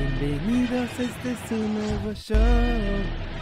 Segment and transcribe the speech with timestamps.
[0.00, 2.38] Bienvenidos, este es un nuevo show.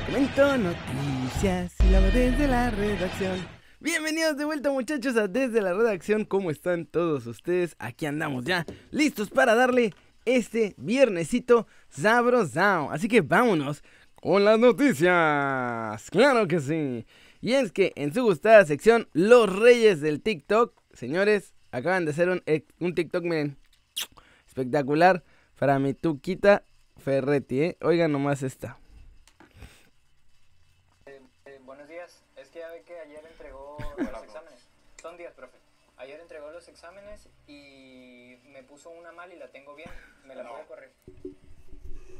[0.06, 3.38] Comento noticias y lo desde la redacción.
[3.78, 6.24] Bienvenidos de vuelta muchachos a Desde la Redacción.
[6.24, 7.76] ¿Cómo están todos ustedes?
[7.78, 9.94] Aquí andamos ya, listos para darle
[10.24, 12.90] este viernesito sabrosao.
[12.90, 13.84] Así que vámonos
[14.16, 16.10] con las noticias.
[16.10, 17.06] Claro que sí.
[17.40, 22.30] Y es que en su gustada sección, los reyes del TikTok, señores, acaban de hacer
[22.30, 23.56] un, eh, un TikTok, miren,
[24.44, 25.22] espectacular
[25.58, 26.62] para mi Tuquita
[26.98, 27.76] Ferretti, ¿eh?
[27.82, 28.78] Oigan nomás esta.
[31.06, 32.22] Eh, eh, buenos días.
[32.36, 34.60] Es que ya ve que ayer entregó los exámenes.
[35.00, 35.56] Son días, profe.
[35.96, 39.90] Ayer entregó los exámenes y me puso una mal y la tengo bien.
[40.26, 40.50] ¿Me la No.
[40.52, 40.90] puede correr?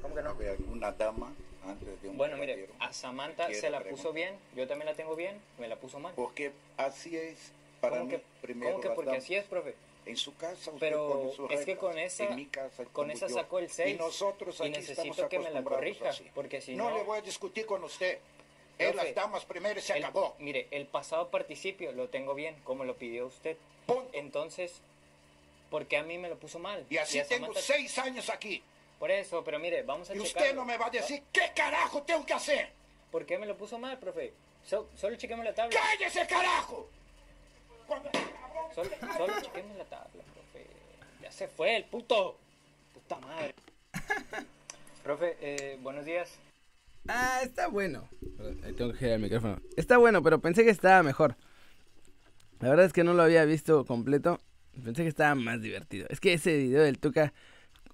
[0.03, 0.31] ¿Cómo que no?
[0.31, 1.33] Había una dama
[1.67, 3.91] antes de un Bueno, mire, a Samantha se la preguntar.
[3.91, 4.37] puso bien.
[4.57, 5.41] Yo también la tengo bien.
[5.59, 6.12] Me la puso mal.
[6.17, 9.25] Porque así es para ¿Cómo mí que, primero cómo que porque damas.
[9.25, 9.75] así es, profe?
[10.09, 11.79] En su casa usted Pero pone sus es que reglas.
[11.79, 13.35] con esa- en mi casa con esa yo.
[13.35, 13.95] sacó el seis.
[13.95, 16.31] Y nosotros Y aquí necesito estamos que me la corrija, así.
[16.34, 18.19] porque si no no- le voy a discutir con usted.
[18.79, 20.36] Profe, las damas primero y se El- acabó.
[20.39, 23.56] Mire, el pasado participio lo tengo bien, como lo pidió usted.
[23.86, 24.09] Punto.
[24.12, 24.81] Entonces,
[25.69, 26.86] ¿por qué a mí me lo puso mal?
[26.89, 28.62] Y así a tengo Samantha- seis años aquí.
[29.01, 30.41] Por eso, pero mire, vamos a Y checarlo.
[30.42, 32.70] usted no me va a decir qué carajo tengo que hacer.
[33.11, 34.33] ¿Por qué me lo puso mal, profe?
[34.64, 35.79] So- solo chequemos la tabla.
[35.79, 36.89] ¡Cállese, carajo!
[37.86, 38.11] Cuando-
[38.74, 40.66] Solo, solo chequemos la tabla, profe.
[41.22, 42.38] Ya se fue el puto.
[42.94, 43.55] Puta madre.
[45.02, 46.38] profe, eh, buenos días.
[47.08, 48.08] Ah, está bueno.
[48.64, 49.61] Ahí tengo que girar el micrófono.
[49.77, 51.36] Está bueno, pero pensé que estaba mejor.
[52.61, 54.41] La verdad es que no lo había visto completo.
[54.84, 56.06] Pensé que estaba más divertido.
[56.11, 57.33] Es que ese video del Tuca.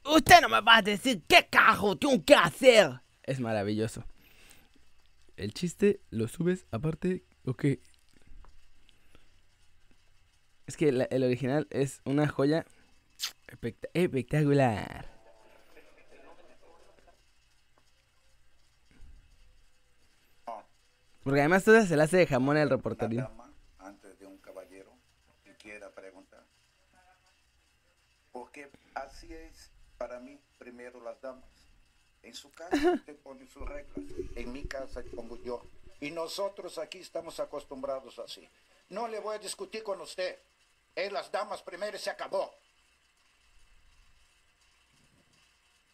[0.04, 3.00] Usted no me va a decir qué cajo tengo que hacer.
[3.22, 4.04] Es maravilloso.
[5.36, 7.80] El chiste lo subes aparte o qué?
[10.66, 12.64] Es que la- el original es una joya
[13.48, 15.12] especta- espectacular.
[21.22, 23.26] Porque además toda se la hace de jamón el reporterín.
[23.78, 24.92] antes de un caballero
[25.46, 26.44] y quiera preguntar.
[28.32, 31.44] Porque así es para mí primero las damas.
[32.22, 32.70] En su casa
[33.06, 33.98] usted pone sus reglas,
[34.36, 35.62] en mi casa pongo yo.
[36.00, 38.46] Y nosotros aquí estamos acostumbrados así.
[38.90, 40.38] No le voy a discutir con usted.
[40.94, 42.54] Es las damas primero y se acabó.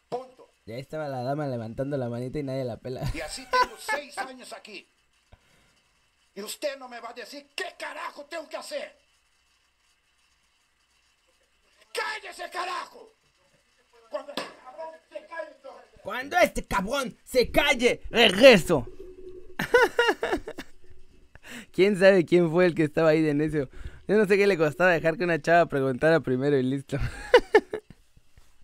[0.09, 0.50] Punto.
[0.66, 3.03] Y ahí estaba la dama levantando la manita y nadie la pela.
[3.15, 4.87] Y así tengo seis años aquí.
[6.34, 8.99] Y usted no me va a decir qué carajo tengo que hacer.
[11.93, 13.12] ¡Cállese, carajo!
[14.11, 18.87] Cuando este cabrón se calle, entonces- Cuando este cabrón se calle, regreso.
[21.72, 23.69] ¿Quién sabe quién fue el que estaba ahí de necio?
[24.10, 26.98] Yo no sé qué le costaba dejar que una chava preguntara primero y listo.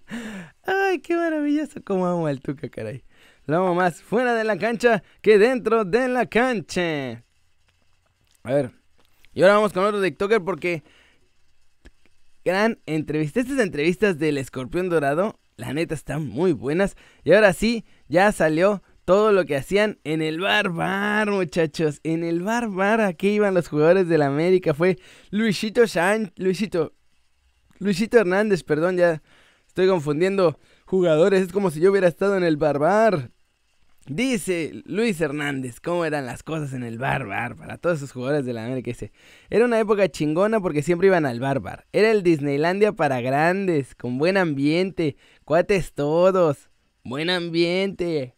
[0.64, 1.80] Ay, qué maravilloso.
[1.84, 3.04] Cómo amo al Tuca, caray.
[3.44, 7.22] Lo amo más fuera de la cancha que dentro de la cancha.
[8.42, 8.72] A ver.
[9.34, 10.82] Y ahora vamos con otro TikToker porque
[12.44, 13.38] gran entrevista.
[13.38, 16.96] Estas entrevistas del escorpión dorado, la neta, están muy buenas.
[17.22, 22.00] Y ahora sí, ya salió todo lo que hacían en el bar bar, muchachos.
[22.02, 24.74] En el bar bar, aquí iban los jugadores del América.
[24.74, 24.98] Fue
[25.30, 26.92] Luisito San, Luisito,
[27.78, 29.22] Luisito Hernández, perdón, ya
[29.64, 31.40] estoy confundiendo jugadores.
[31.40, 33.30] Es como si yo hubiera estado en el bar bar.
[34.08, 38.44] Dice Luis Hernández, cómo eran las cosas en el bar bar para todos esos jugadores
[38.44, 38.90] de la América.
[39.50, 41.86] Era una época chingona porque siempre iban al bar bar.
[41.92, 46.70] Era el Disneylandia para grandes, con buen ambiente, cuates todos,
[47.04, 48.35] buen ambiente.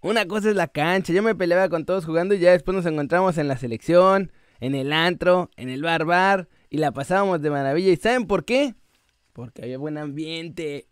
[0.00, 2.86] Una cosa es la cancha, yo me peleaba con todos jugando y ya después nos
[2.86, 7.50] encontramos en la selección, en el antro, en el bar bar y la pasábamos de
[7.50, 7.92] maravilla.
[7.92, 8.74] ¿Y saben por qué?
[9.32, 10.88] Porque había buen ambiente.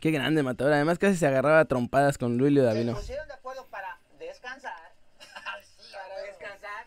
[0.00, 0.72] Qué grande matador.
[0.74, 2.94] Además casi se agarraba a trompadas con Luilio Se Davino.
[2.94, 4.72] pusieron de acuerdo para descansar.
[5.18, 6.86] para descansar.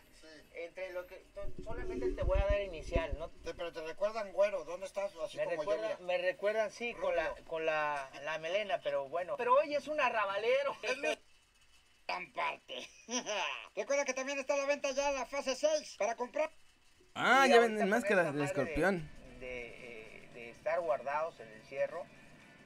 [0.56, 1.64] Entre lo que to-
[2.00, 3.30] solamente te voy a dar inicial, ¿no?
[3.30, 5.12] Te- pero te recuerdan, güero, ¿dónde estás?
[5.24, 5.98] Así Me como yo, mira.
[6.02, 9.36] me recuerdan sí con la con la, la melena, pero bueno.
[9.38, 10.76] Pero hoy es un arrabalero.
[12.08, 12.88] Gran parte.
[13.76, 16.50] Recuerda que también está a la venta ya la fase 6 para comprar.
[17.16, 19.12] Ah, Y ya venden máscaras esta de madre escorpión.
[19.40, 19.68] De,
[20.24, 22.06] eh, de estar guardados en el cierro.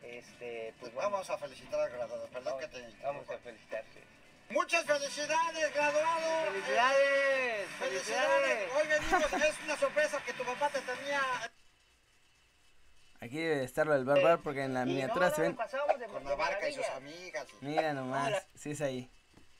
[0.04, 2.82] Este, pues bueno, Vamos a felicitar al graduado, perdón que te...
[3.04, 4.02] vamos a felicitarse.
[4.52, 6.52] Muchas felicidades, graduado.
[6.52, 6.98] ¡Felicidades!
[7.00, 8.70] Eh, felicidades.
[8.76, 11.22] Hoy venimos, es una sorpresa que tu papá te tenía
[13.22, 15.56] Aquí debe de estarlo el barbar porque en la miniatura no, se ven.
[15.56, 17.46] con la barca y sus amigas.
[17.62, 19.10] Mira nomás, sí es ahí.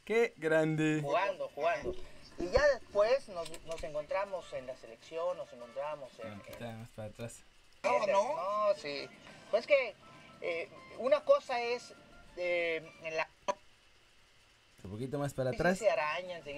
[0.04, 1.00] Qué grande.
[1.04, 1.94] jugando, jugando.
[2.40, 6.32] Y ya después nos, nos encontramos en la selección, nos encontramos en...
[6.34, 7.44] En- está más para atrás.
[7.84, 8.36] No, no.
[8.36, 9.08] No, sí.
[9.52, 9.96] Pues que
[10.42, 10.68] eh,
[10.98, 11.94] una cosa es
[12.38, 13.28] eh, en la
[14.84, 15.78] Un poquito más para sí atrás.
[15.78, 16.54] se arañan, se,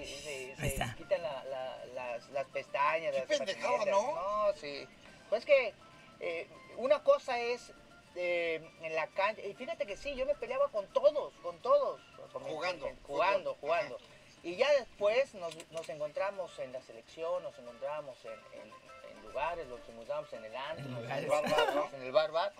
[0.96, 3.12] quitan la- la- las, las pestañas.
[3.12, 3.84] Qué las pendejada.
[3.86, 4.14] ¿no?
[4.46, 4.86] No, sí.
[5.28, 5.74] Pues que
[6.20, 6.48] eh,
[6.78, 7.72] una cosa es
[8.16, 9.42] eh, en la cancha.
[9.42, 12.00] Y fíjate que sí, yo me peleaba con todos, con todos.
[12.32, 13.60] con Jugando, jugando, fútbol.
[13.60, 13.98] jugando.
[14.42, 18.72] Y ya después nos, nos encontramos en la selección, nos encontramos en, en-
[19.10, 21.24] en lugares, nos encontramos en el antro, En lugares.
[21.24, 22.52] encontramos en el bar bar.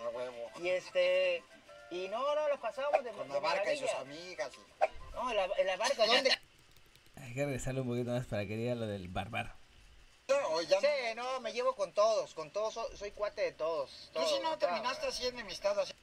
[0.61, 1.43] Y este.
[1.91, 4.51] Y no, no, lo pasábamos de, Con de la barca y sus amigas.
[4.55, 4.85] y-
[5.15, 6.37] No, en la, la barca, ¿dónde?
[7.17, 9.51] Hay que regresarle un poquito más para que diga lo del bárbaro.
[10.51, 14.09] O ya Sí, no, me llevo con todos, con todos, soy, soy cuate de todos.
[14.13, 15.93] Tú sí no terminaste así enemistad así.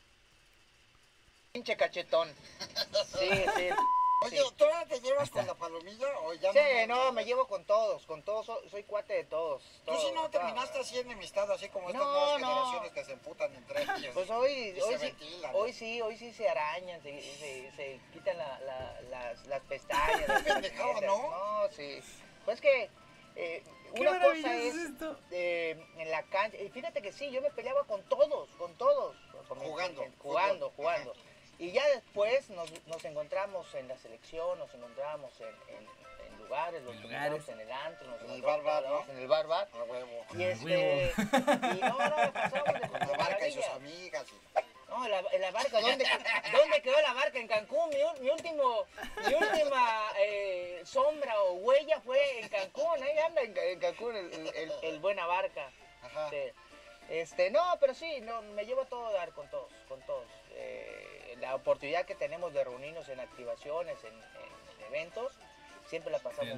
[1.52, 2.32] Pinche cachetón.
[3.18, 3.68] Sí, sí.
[4.24, 4.54] Oye, Sí.
[4.56, 5.54] ¿todavía te llevas con la
[6.34, 6.58] ya Sí,
[6.88, 9.62] no, me llevo con todos, con todos, soy, soy cuate de todos.
[9.84, 12.46] Tú sí todos, no toda- terminaste así enemistad, así como estas No, nuevas no.
[12.48, 14.14] generaciones que se emputan entre ellos.
[14.14, 15.50] Pues hoy, hoy, se sí, ventilan.
[15.54, 20.28] hoy sí, hoy sí se arañan, se, se, se quitan la, la- las, las pestañas.
[20.28, 21.02] las patinetas.
[21.02, 21.30] ¿no?
[21.62, 22.00] No, sí.
[22.44, 22.90] Pues que
[23.36, 23.62] eh,
[23.94, 25.18] ¡Qué una cosa es es esto!
[25.30, 26.56] eh, en la cancha.
[26.58, 29.16] Y fíjate que sí, yo me peleaba con todos, con todos.
[29.48, 31.12] con mi- Jugando, jugando, jugando.
[31.62, 35.86] Y ya después nos, nos encontramos en la selección, nos encontramos en, en-
[36.26, 37.48] en lugares, nos En lugares.
[37.48, 39.04] en el antro, nos En el ¿no?
[39.08, 39.68] en el bar bar.
[39.88, 40.26] Huevo.
[40.34, 41.12] Y este, huevo.
[41.76, 44.26] y no, pasamos de, Con la barca y sus amigas.
[44.28, 46.04] y- No, la, la barca, ¿dónde,
[46.52, 47.38] ¿dónde quedó la barca?
[47.38, 48.84] En Cancún, mi, mi último,
[49.28, 54.16] mi última eh, sombra o huella fue en Cancún, ahí anda en, Ca- en Cancún
[54.16, 55.70] el, el, el- buena barca.
[56.02, 56.28] Ajá.
[57.08, 60.26] Este, no, pero sí, no, me llevo todo a dar con todos, con todos.
[60.54, 61.01] Eh,
[61.42, 65.32] la oportunidad que tenemos de reunirnos en activaciones, en, en eventos,
[65.88, 66.56] siempre la pasamos.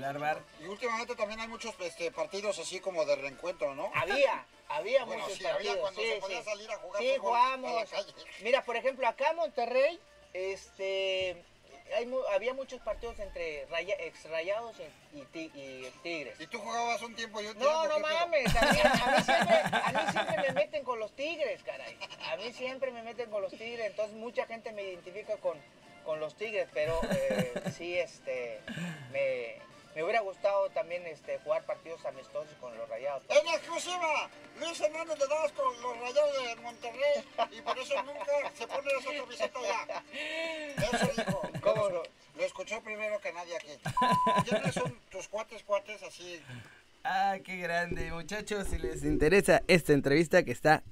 [0.60, 3.90] Y últimamente también hay muchos este, partidos así como de reencuentro, ¿no?
[3.94, 5.80] Había, había Bueno, muchos sí, había partidos.
[5.80, 6.44] cuando sí, se podía sí.
[6.50, 7.90] salir a jugar Sí, fútbol a la jugamos.
[7.90, 8.12] calle.
[8.42, 10.00] Mira, por ejemplo, acá en Monterrey,
[10.34, 11.42] este,
[11.96, 14.74] hay, mu- había muchos partidos entre raya, ex rayados
[15.12, 16.40] y, y ti- y tigres.
[16.40, 19.54] Y tú jugabas un tiempo y un No, no mames, a mí, a mí siempre,
[19.72, 21.96] a mí siempre me meten con los tigres, caray.
[22.30, 25.58] A mí siempre me meten con los tigres, entonces mucha gente me identifica con,
[26.04, 28.60] con los tigres, pero eh, sí, este,
[29.12, 29.56] me,
[29.94, 33.22] me hubiera gustado también este, jugar partidos amistosos con los rayados.
[33.28, 38.52] En exclusiva, Luis Hernández le dabas con los rayados de Monterrey y por eso nunca
[38.56, 40.04] se pone esa camiseta ya.
[40.76, 41.40] Eso dijo.
[41.60, 42.02] ¿Cómo lo, no?
[42.36, 44.48] lo escuchó primero que nadie aquí.
[44.48, 46.40] ¿Quiénes son tus cuates cuates así?
[47.04, 48.66] Ah, qué grande, muchachos.
[48.68, 50.82] Si les interesa esta entrevista que está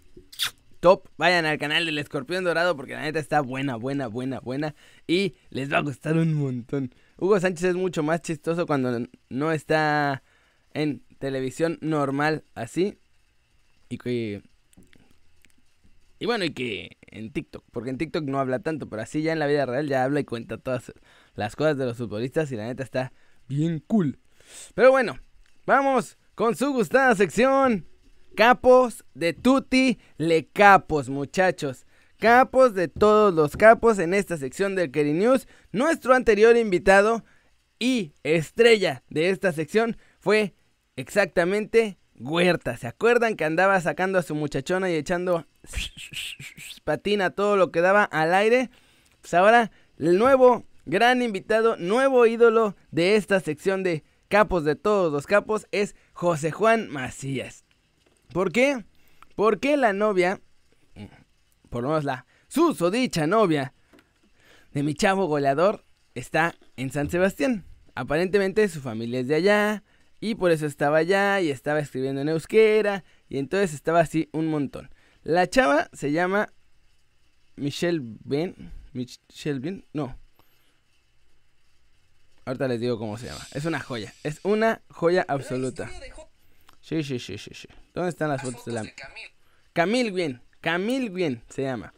[0.81, 4.75] top, vayan al canal del Escorpión Dorado porque la neta está buena, buena, buena, buena.
[5.06, 6.93] Y les va a gustar un montón.
[7.19, 10.23] Hugo Sánchez es mucho más chistoso cuando no está
[10.75, 12.99] en televisión normal así.
[13.88, 14.43] Y que.
[16.19, 19.32] Y bueno, y que en TikTok, porque en TikTok no habla tanto, pero así ya
[19.32, 20.93] en la vida real ya habla y cuenta todas
[21.35, 23.12] las cosas de los futbolistas y la neta está
[23.49, 24.20] bien cool.
[24.75, 25.19] Pero bueno,
[25.65, 27.87] Vamos con su gustada sección.
[28.35, 31.87] Capos de Tutti Le Capos, muchachos.
[32.22, 35.48] Capos de todos los capos en esta sección del Keri News.
[35.72, 37.24] Nuestro anterior invitado
[37.80, 40.54] y estrella de esta sección fue
[40.94, 42.76] exactamente Huerta.
[42.76, 45.48] ¿Se acuerdan que andaba sacando a su muchachona y echando
[46.84, 48.70] patina todo lo que daba al aire?
[49.20, 55.12] Pues ahora el nuevo gran invitado, nuevo ídolo de esta sección de capos de todos
[55.12, 57.64] los capos es José Juan Macías.
[58.32, 58.84] ¿Por qué?
[59.34, 60.41] Porque la novia,
[61.72, 63.72] por lo menos la susodicha novia
[64.72, 67.64] de mi chavo goleador está en San Sebastián.
[67.94, 69.82] Aparentemente su familia es de allá
[70.20, 74.48] y por eso estaba allá y estaba escribiendo en euskera y entonces estaba así un
[74.48, 74.91] montón.
[75.22, 76.52] La chava se llama
[77.56, 80.19] Michelle Ben, Michelle Ben, no.
[82.44, 83.46] Ahorita les digo cómo se llama.
[83.52, 85.91] Es una joya, es una joya absoluta.
[86.81, 87.69] Sí, sí, sí, sí, sí.
[87.94, 88.84] ¿Dónde están las fotos de la
[89.72, 91.92] Camil Bien, Camil Bien se llama.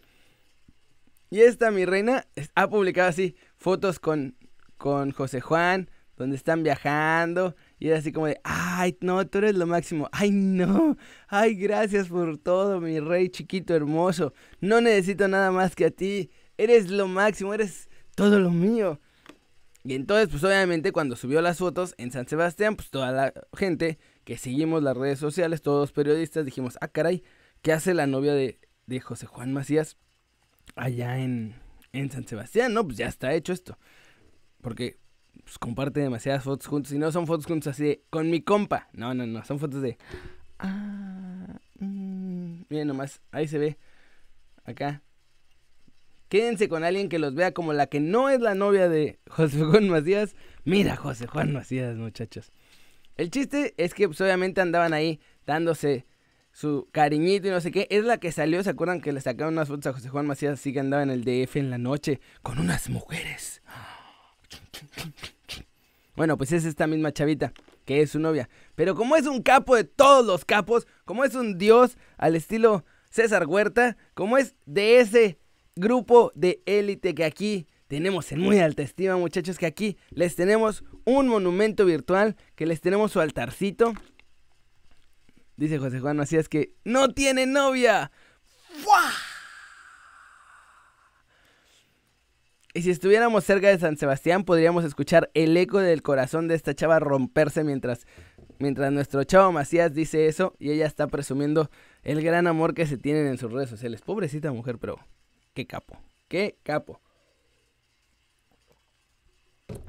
[1.31, 4.37] Y esta, mi reina, ha publicado así fotos con,
[4.77, 7.55] con José Juan, donde están viajando.
[7.79, 10.09] Y es así como de, ay, no, tú eres lo máximo.
[10.13, 10.97] Ay, no.
[11.29, 14.33] Ay, gracias por todo, mi rey chiquito hermoso.
[14.61, 16.31] No necesito nada más que a ti.
[16.57, 19.01] Eres lo máximo, eres todo lo mío.
[19.83, 23.99] Y entonces, pues obviamente cuando subió las fotos en San Sebastián, pues toda la gente
[24.25, 27.23] que seguimos las redes sociales, todos los periodistas, dijimos, ah, caray,
[27.65, 29.97] ¿qué hace la novia de, de José Juan Macías
[30.77, 31.57] allá en,
[31.93, 32.75] en San Sebastián?
[32.75, 33.79] No, pues ya está hecho esto.
[34.61, 34.99] Porque
[35.43, 36.93] pues, comparte demasiadas fotos juntos.
[36.93, 38.91] Y no son fotos juntos así de, con mi compa.
[38.93, 39.43] No, no, no.
[39.47, 39.97] Son fotos de.
[40.59, 43.79] Ah, mm, miren nomás, ahí se ve.
[44.65, 45.03] Acá.
[46.29, 49.65] Quédense con alguien que los vea como la que no es la novia de José
[49.65, 50.37] Juan Macías.
[50.65, 52.53] Mira, José Juan Macías, muchachos.
[53.17, 56.05] El chiste es que pues, obviamente andaban ahí dándose
[56.55, 57.87] su cariñito y no sé qué.
[57.91, 60.55] Es la que salió, ¿se acuerdan que le sacaron unas fotos a José Juan Macías
[60.55, 63.61] así que andaba en el DF en la noche con unas mujeres?
[66.17, 67.53] Bueno, pues es esta misma chavita
[67.85, 68.49] que es su novia.
[68.77, 72.85] Pero como es un capo de todos los capos, como es un dios al estilo
[73.11, 75.39] César Huerta, como es de ese
[75.77, 80.85] grupo de élite que aquí tenemos en muy alta estima, muchachos, que aquí les tenemos
[81.05, 83.93] un monumento virtual, que les tenemos su altarcito.
[85.57, 88.11] Dice José Juan es que no tiene novia.
[92.77, 96.75] Y si estuviéramos cerca de San Sebastián, podríamos escuchar el eco del corazón de esta
[96.75, 98.05] chava romperse mientras,
[98.59, 101.71] mientras nuestro chavo Macías dice eso y ella está presumiendo
[102.03, 104.03] el gran amor que se tienen en sus redes sociales.
[104.03, 104.99] Pobrecita mujer, pero
[105.53, 105.97] qué capo,
[106.27, 107.01] qué capo.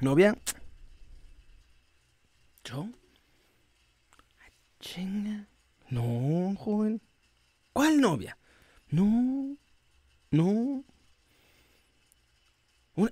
[0.00, 0.36] ¿Novia?
[2.62, 2.88] ¿Yo?
[4.78, 5.48] Chinga.
[5.90, 7.00] No, joven.
[7.72, 8.38] ¿Cuál novia?
[8.90, 9.56] No,
[10.30, 10.84] no.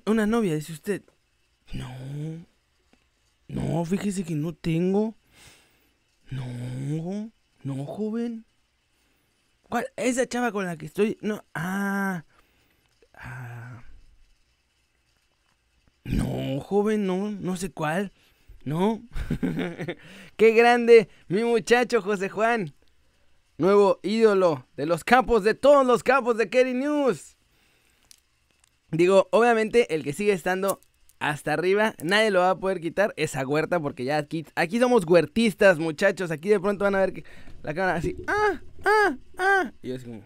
[0.07, 1.03] Una, novia, dice usted.
[1.73, 1.91] No.
[3.49, 5.15] No, fíjese que no tengo.
[6.31, 7.31] No.
[7.63, 8.45] No, joven.
[9.69, 9.87] ¿Cuál?
[9.97, 11.19] Esa chava con la que estoy.
[11.21, 11.45] No.
[11.55, 12.25] Ah.
[13.15, 13.83] Ah.
[16.05, 17.31] No, joven, no.
[17.31, 18.13] No sé cuál.
[18.65, 19.03] No.
[20.37, 22.75] Qué grande, mi muchacho José Juan.
[23.59, 27.37] Nuevo ídolo de los campos, de todos los campos de Kerry News.
[28.91, 30.81] Digo, obviamente el que sigue estando
[31.21, 35.05] hasta arriba, nadie lo va a poder quitar esa huerta porque ya aquí, aquí somos
[35.07, 36.31] huertistas, muchachos.
[36.31, 37.25] Aquí de pronto van a ver que
[37.63, 39.73] la cámara así, ah, ah, ah.
[39.83, 40.25] Y yo así como,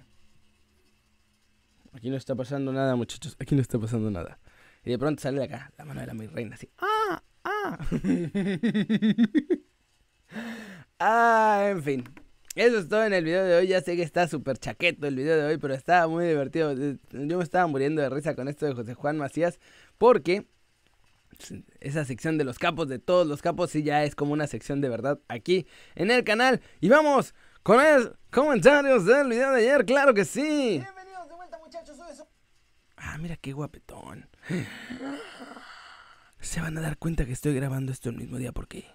[1.92, 4.38] aquí no está pasando nada, muchachos, aquí no está pasando nada.
[4.84, 7.22] Y de pronto sale de acá la mano de la mi reina así, ah,
[7.68, 7.78] ah.
[10.98, 12.04] ah, en fin.
[12.54, 13.68] Eso es todo en el video de hoy.
[13.68, 16.74] Ya sé que está súper chaqueto el video de hoy, pero estaba muy divertido.
[16.74, 19.60] Yo me estaba muriendo de risa con esto de José Juan Macías,
[19.96, 20.48] porque
[21.80, 24.80] esa sección de los capos, de todos los capos, sí ya es como una sección
[24.80, 26.60] de verdad aquí en el canal.
[26.80, 30.82] Y vamos con los comentarios del video de ayer, claro que sí.
[30.82, 31.96] Bienvenidos de vuelta, muchachos.
[32.96, 34.28] Ah, mira qué guapetón.
[36.40, 38.86] Se van a dar cuenta que estoy grabando esto el mismo día porque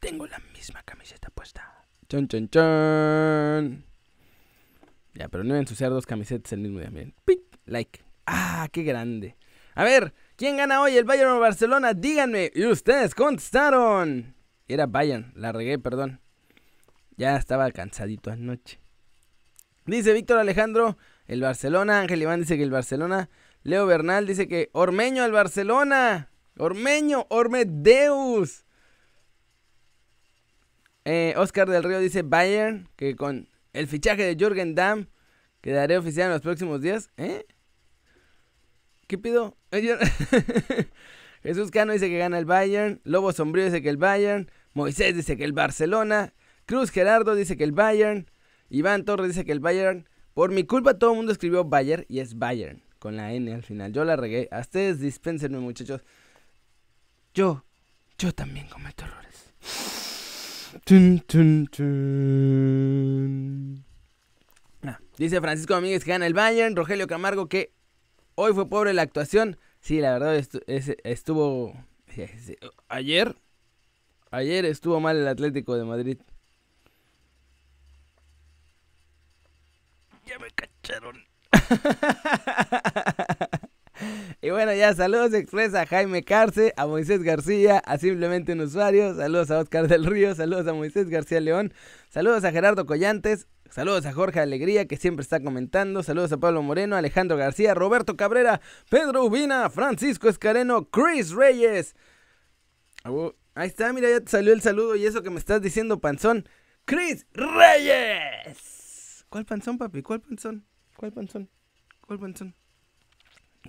[0.00, 1.86] tengo la misma camiseta puesta.
[2.08, 3.84] Chon, chon, chon.
[5.14, 6.90] Ya, pero no ensuciar dos camisetas el mismo día.
[6.90, 7.14] Miren.
[7.24, 8.04] Pic, like.
[8.26, 9.36] Ah, qué grande.
[9.74, 11.94] A ver, ¿quién gana hoy, el Bayern o Barcelona?
[11.94, 12.50] Díganme.
[12.54, 14.34] Y ustedes contestaron.
[14.68, 16.20] Era Bayern, la regué, perdón.
[17.16, 18.80] Ya estaba cansadito anoche.
[19.86, 22.00] Dice Víctor Alejandro, el Barcelona.
[22.00, 23.30] Ángel Iván dice que el Barcelona.
[23.62, 26.31] Leo Bernal dice que Ormeño al Barcelona.
[26.62, 28.64] Ormeño, Ormedeus.
[31.04, 35.08] Eh, Oscar del Río dice Bayern, que con el fichaje de Jürgen Damm
[35.60, 37.10] quedaré oficial en los próximos días.
[37.16, 37.44] ¿Eh?
[39.08, 39.56] ¿Qué pido?
[41.42, 43.00] Jesús Cano dice que gana el Bayern.
[43.02, 44.48] Lobo Sombrío dice que el Bayern.
[44.72, 46.32] Moisés dice que el Barcelona.
[46.66, 48.30] Cruz Gerardo dice que el Bayern.
[48.70, 50.08] Iván Torres dice que el Bayern.
[50.32, 52.84] Por mi culpa todo el mundo escribió Bayern y es Bayern.
[53.00, 53.92] Con la N al final.
[53.92, 54.46] Yo la regué.
[54.52, 56.04] A ustedes dispénsenme muchachos.
[57.34, 57.64] Yo,
[58.18, 59.54] yo también cometo errores.
[64.82, 66.76] Ah, dice Francisco Domínguez que gana el Bayern.
[66.76, 67.72] Rogelio Camargo que
[68.34, 69.58] hoy fue pobre la actuación.
[69.80, 71.74] Sí, la verdad estuvo...
[72.88, 73.36] Ayer...
[74.30, 76.18] Ayer estuvo mal el Atlético de Madrid.
[80.26, 81.22] Ya me cacharon.
[84.44, 89.14] Y bueno, ya saludos expresa a Jaime Carce, a Moisés García, a Simplemente un Usuario,
[89.14, 91.72] saludos a Oscar del Río, saludos a Moisés García León,
[92.08, 96.60] saludos a Gerardo Collantes, saludos a Jorge Alegría que siempre está comentando, saludos a Pablo
[96.60, 101.94] Moreno, Alejandro García, Roberto Cabrera, Pedro Ubina, Francisco Escareno, Chris Reyes.
[103.54, 106.48] ahí está, mira, ya te salió el saludo y eso que me estás diciendo, panzón.
[106.84, 109.24] Chris Reyes.
[109.28, 110.02] ¿Cuál panzón, papi?
[110.02, 110.66] ¿Cuál panzón?
[110.96, 111.48] ¿Cuál panzón?
[112.00, 112.56] ¿Cuál panzón?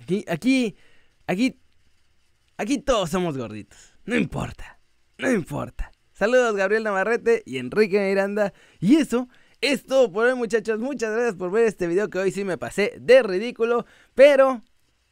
[0.00, 0.76] Aquí, aquí,
[1.26, 1.60] aquí,
[2.56, 3.94] aquí todos somos gorditos.
[4.04, 4.78] No importa,
[5.18, 5.92] no importa.
[6.12, 8.52] Saludos Gabriel Navarrete y Enrique Miranda.
[8.80, 9.28] Y eso
[9.60, 10.78] es todo por hoy muchachos.
[10.78, 13.84] Muchas gracias por ver este video que hoy sí me pasé de ridículo.
[14.14, 14.62] Pero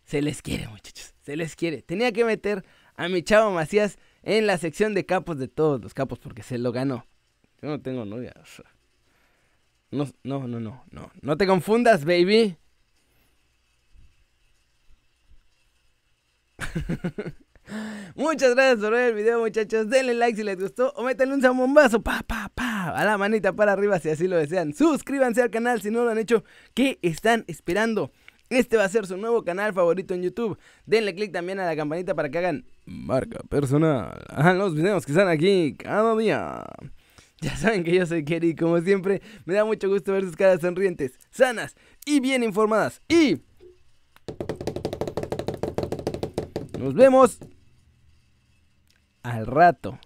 [0.04, 1.82] se les quiere muchachos, se les quiere.
[1.82, 5.94] Tenía que meter a mi chavo Macías en la sección de capos de todos los
[5.94, 7.06] capos porque se lo ganó.
[7.60, 8.32] Yo no tengo novia.
[9.90, 11.10] No, no, no, no, no.
[11.20, 12.56] No te confundas, baby.
[18.16, 19.88] Muchas gracias por ver el video, muchachos.
[19.88, 23.52] Denle like si les gustó o métanle un zambombazo, pa, pa, pa, a la manita
[23.52, 24.74] para arriba si así lo desean.
[24.74, 26.44] Suscríbanse al canal si no lo han hecho.
[26.74, 28.12] ¿Qué están esperando?
[28.50, 30.58] Este va a ser su nuevo canal favorito en YouTube.
[30.84, 34.12] Denle click también a la campanita para que hagan marca personal
[34.58, 36.64] los videos que están aquí cada día.
[37.40, 40.60] Ya saben que yo soy Kerry como siempre me da mucho gusto ver sus caras
[40.60, 41.74] sonrientes, sanas
[42.04, 43.00] y bien informadas.
[43.08, 43.40] Y
[46.82, 47.38] nos vemos
[49.22, 50.00] al rato.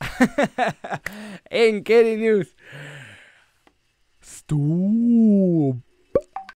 [1.50, 2.54] en Kerry News.
[4.22, 5.89] Stop.